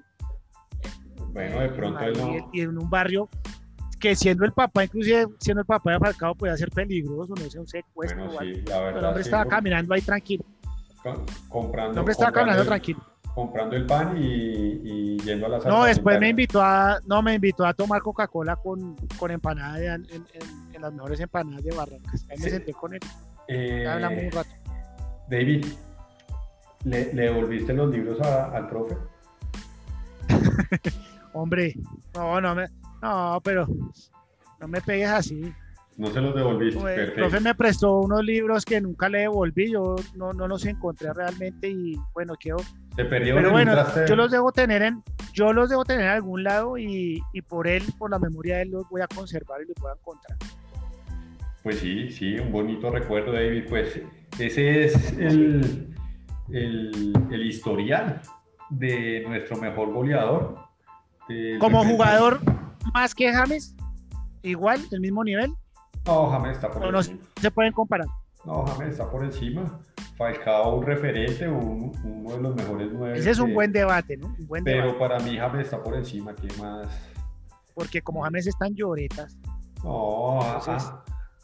[1.33, 2.51] bueno, de pronto él no.
[2.53, 3.29] Y en un barrio
[3.99, 7.59] que siendo el papá, inclusive siendo el papá de Falcao, podía ser peligroso, no sé,
[7.59, 8.27] un secuestro.
[8.27, 10.45] Bueno, sí, la verdad, el hombre sí, estaba caminando ahí tranquilo.
[11.49, 13.12] Comprando, El hombre estaba comprando caminando tranquilo.
[13.35, 17.35] Comprando el pan y, y yendo a la No, después me invitó a, no, me
[17.35, 20.27] invitó a tomar Coca-Cola con, con empanada de- en, en-
[20.75, 22.27] en las mejores empanadas de Barrancas.
[22.31, 22.51] Ahí me Sí.
[22.51, 23.01] senté con él,
[23.49, 24.51] Eh, hablamos un rato.
[25.31, 25.65] David,
[26.85, 28.97] ¿le, le devolviste los libros a- al profe?
[31.33, 31.75] Hombre,
[32.15, 32.67] no, no me,
[33.01, 33.67] no, pero
[34.61, 35.53] no me pegues así.
[35.97, 39.71] No se los devolviste, Pues, El profe me prestó unos libros que nunca le devolví,
[39.73, 42.59] yo no, no los encontré realmente y bueno, quiero
[42.97, 45.03] Se perdieron Pero en bueno, traste- yo los debo tener en,
[45.33, 48.63] yo los debo tener en algún lado y, y por él, por la memoria de
[48.63, 50.37] él, los voy a conservar y los voy a encontrar.
[51.63, 53.65] Pues sí, sí, un bonito recuerdo, David.
[53.69, 54.01] Pues
[54.39, 55.95] ese es el,
[56.51, 58.21] el, el historial
[58.69, 60.57] de nuestro mejor goleador.
[61.61, 62.41] Como jugador
[62.93, 63.75] más que James,
[64.43, 65.53] igual, del mismo nivel,
[66.05, 67.21] No, James está por no encima.
[67.41, 68.09] se pueden comparar.
[68.45, 69.81] No, James está por encima.
[70.23, 73.19] Falcao, un referente, un- uno de los mejores nueve.
[73.19, 74.27] Ese es un que- buen debate, ¿no?
[74.39, 76.35] Un buen Pero debate, para mí James está por encima.
[76.35, 76.87] ¿Qué más?
[77.75, 79.37] porque como James están lloretas,
[79.83, 80.93] No, Entonces-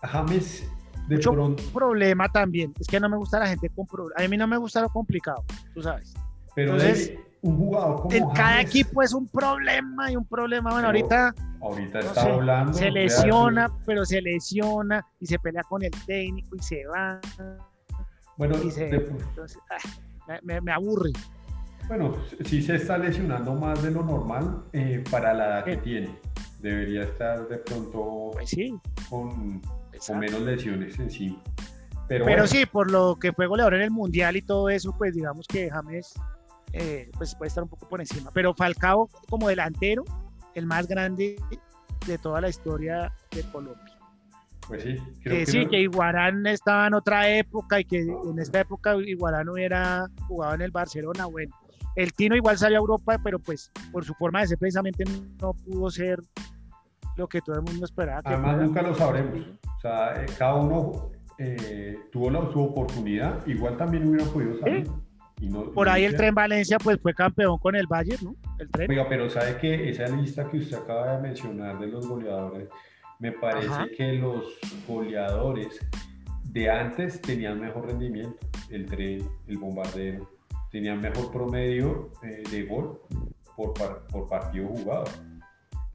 [0.02, 0.70] a- James
[1.08, 1.62] de Mucho pronto.
[1.72, 4.56] problema también, es que no me gusta la gente con problemas, a mí no me
[4.58, 5.42] gusta lo complicado,
[5.74, 6.14] tú sabes.
[6.54, 10.86] Pero entonces, un jugador como En cada equipo es un problema y un problema, bueno,
[10.88, 12.72] ahorita ahorita no está sé, hablando.
[12.74, 17.20] se lesiona, pero se lesiona y se pelea con el técnico y se va.
[18.38, 19.58] Bueno, de- entonces,
[20.28, 21.10] ah, me, aburre.
[21.88, 25.80] Bueno, sí se está lesionando más de lo normal eh, para la edad que Sí.
[25.82, 26.18] tiene.
[26.60, 28.74] Debería estar de pronto Pues sí,
[29.10, 29.60] con,
[30.18, 31.42] menos lesiones encima.
[32.08, 34.94] Pero, pero bueno, sí, por lo que fue goleador en el mundial y todo eso,
[34.96, 36.14] pues digamos que James
[36.72, 38.30] eh, pues puede estar un poco por encima.
[38.32, 40.04] Pero Falcao como delantero,
[40.54, 41.36] el más grande
[42.06, 43.97] de toda la historia de Colombia.
[44.68, 48.00] Pues sí, creo Que que sí, no- que Iguarán estaba en otra época y que
[48.00, 51.26] en esta época Iguarán hubiera jugado en el Barcelona.
[51.26, 51.54] Bueno,
[51.96, 55.04] el Tino igual salió a Europa, pero pues por su forma de ser precisamente
[55.40, 56.20] no pudo ser
[57.16, 58.22] lo que todo el mundo esperaba.
[58.22, 58.66] Que además fuera.
[58.66, 59.40] nunca lo sabremos.
[59.76, 63.44] O sea, eh, cada uno eh, tuvo la, su oportunidad.
[63.46, 64.88] Igual también hubiera podido salir.
[65.40, 66.16] Y no- Por ahí el.
[66.16, 68.34] Tren Valencia pues fue campeón con el Bayern, ¿no?
[68.58, 68.90] El Tren.
[68.90, 72.68] Oiga, pero sabe que esa lista que usted acaba de mencionar de los goleadores,
[73.18, 73.86] me parece Ajá.
[73.96, 75.78] que los goleadores
[76.44, 78.36] de antes tenían mejor rendimiento.
[78.70, 80.28] El tren, el bombardero,
[80.70, 83.00] tenían mejor promedio eh, de gol
[83.56, 85.04] por, par- por partido jugado.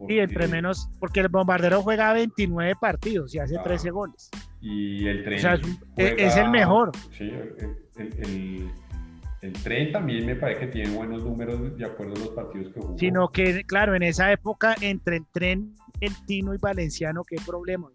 [0.10, 3.64] Y entre Porque- menos, porque el bombardero juega 29 partidos y hace Ah.
[3.64, 4.30] 13 goles.
[4.60, 5.38] Y el tren.
[5.38, 5.54] O sea,
[5.98, 6.92] es, es el mejor.
[7.12, 8.72] Sí, el, el,
[9.52, 12.98] tren también me parece que tiene buenos números de acuerdo a los partidos que jugó.
[12.98, 17.89] Sino que, claro, en esa época, entre el tren, el Tino y Valenciano, qué problema.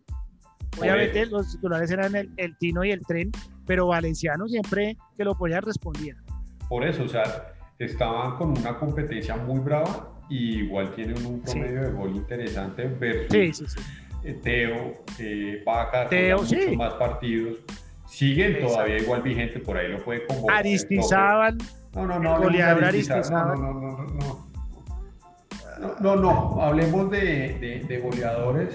[0.79, 3.33] Obviamente los titulares eran el, el, Tino y el tren,
[3.67, 6.17] pero Valenciano siempre que lo podía respondía.
[6.69, 11.83] Por eso, o sea, estaban con una competencia muy brava y igual tienen un promedio
[11.83, 13.77] de gol interesante versus
[14.25, 17.59] eh, Teo, eh, Vaca, Teo, muchos más partidos.
[18.09, 20.59] Siguen todavía igual vigente, por ahí lo puede convocar.
[20.59, 21.59] Aristizábal.
[21.95, 22.39] No, no, no.
[22.39, 23.61] Goleador Aristizábal.
[23.61, 24.49] No, no, no, no, no.
[26.01, 28.75] No, no, hablemos de, de, goleadores.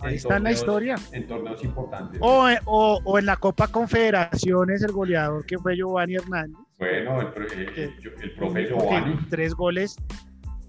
[0.00, 0.96] Ahí está en la historia.
[1.12, 2.20] En torneos importantes.
[2.20, 6.58] O, o, o, en la Copa Confederaciones, el goleador que fue Giovanni Hernández.
[6.78, 7.28] Bueno, el,
[7.76, 9.16] el, el profe Giovanni.
[9.30, 9.96] Tres goles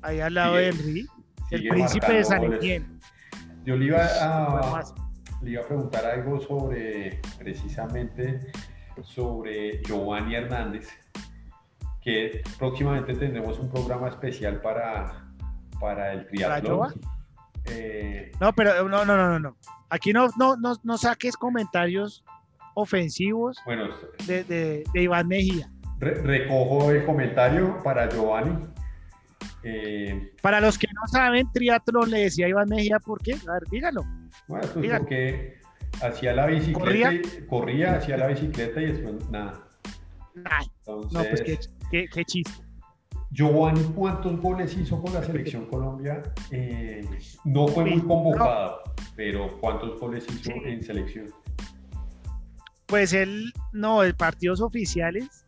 [0.03, 1.07] ahí al lado de Henry,
[1.51, 2.85] el príncipe de San Etienne.
[3.65, 4.83] Yo le iba, a,
[5.43, 8.39] le iba a preguntar algo sobre, precisamente,
[9.03, 10.89] sobre Giovanni Hernández,
[12.01, 15.25] que próximamente tendremos un programa especial para,
[15.79, 16.93] para el triatlón.
[17.65, 19.57] Eh, no, pero no, no, no, no.
[19.89, 22.23] Aquí no, no, no, no saques comentarios
[22.75, 23.89] ofensivos bueno,
[24.25, 25.69] de, de, Iván Mejía.
[25.99, 28.67] recojo el comentario para Giovanni.
[29.61, 33.33] Eh, Para los que no saben, triatlón le decía Iván Mejía, ¿por qué?
[33.47, 34.03] A ver, dígalo.
[34.47, 35.57] Bueno, pues porque
[36.01, 39.67] hacía la bicicleta, y, corría, hacía la bicicleta y después nada.
[40.87, 41.59] no, pues qué,
[41.91, 42.63] qué, qué chiste.
[43.33, 46.21] Giovanni, ¿cuántos goles hizo con la selección Colombia?
[46.51, 47.03] Eh,
[47.45, 48.83] no fue muy convocado,
[49.15, 51.33] pero ¿cuántos goles hizo en selección?
[52.85, 55.45] Pues él, no, en partidos oficiales,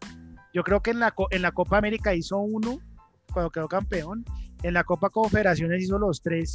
[0.51, 2.79] yo creo que en la, en la Copa América hizo uno
[3.31, 4.25] cuando quedó campeón.
[4.63, 6.53] En la Copa Confederaciones hizo los tres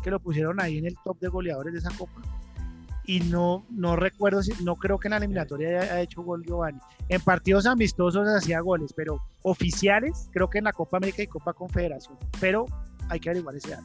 [0.00, 2.20] que lo pusieron ahí en el top de goleadores de esa Copa.
[3.04, 6.78] Y no, no recuerdo, si, no creo que en la eliminatoria haya, hecho gol Giovanni.
[7.08, 11.52] En partidos amistosos hacía goles, pero oficiales, creo que en la Copa América y Copa
[11.52, 12.16] Confederación.
[12.40, 12.66] Pero
[13.08, 13.84] hay que averiguar ese dato.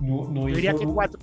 [0.00, 1.18] No, no diría que cuatro.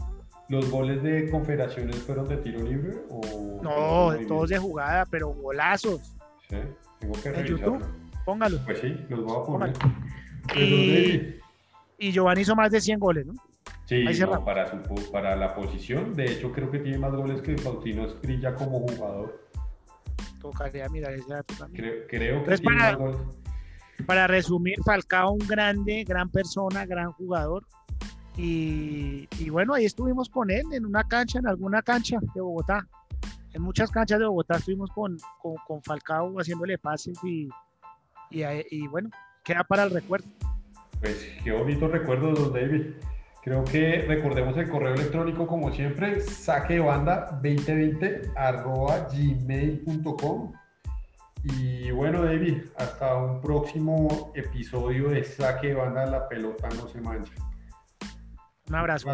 [0.50, 3.02] ¿Los goles de confederaciones fueron de tiro libre?
[3.10, 6.16] O no, todos de jugada, pero golazos.
[6.50, 6.58] Sí,
[7.00, 7.86] tengo que En YouTube,
[8.24, 8.60] póngalo.
[8.66, 9.74] Pues sí, los voy a poner.
[12.00, 13.34] Y, Giovanni hizo más de 100 goles, ¿no?
[13.88, 14.04] Sí,
[14.44, 16.14] para, su, para la posición.
[16.14, 19.48] De hecho, creo que tiene más goles que Faustino Esprilla como jugador.
[20.42, 21.86] Tocaría mirar ese dato también.
[22.10, 23.18] Creo, que tiene para, más goles.
[24.06, 27.66] Para resumir, Falcao, un grande, gran persona, gran jugador.
[28.36, 32.86] Y, bueno, ahí estuvimos con él en una cancha, en alguna cancha de Bogotá.
[33.54, 37.48] En muchas canchas de Bogotá estuvimos con, con, Falcao haciéndole pases y,
[38.32, 39.10] y, y bueno,
[39.46, 40.28] queda para el recuerdo.
[41.00, 42.96] Pues qué bonito recuerdo, don David.
[43.48, 50.52] Creo que recordemos el correo electrónico como siempre, saquebanda 2020 arroba gmail.com.
[51.46, 57.32] Y bueno, David, hasta un próximo episodio de Saque Banda, la pelota no se mancha.
[58.68, 59.08] Un abrazo.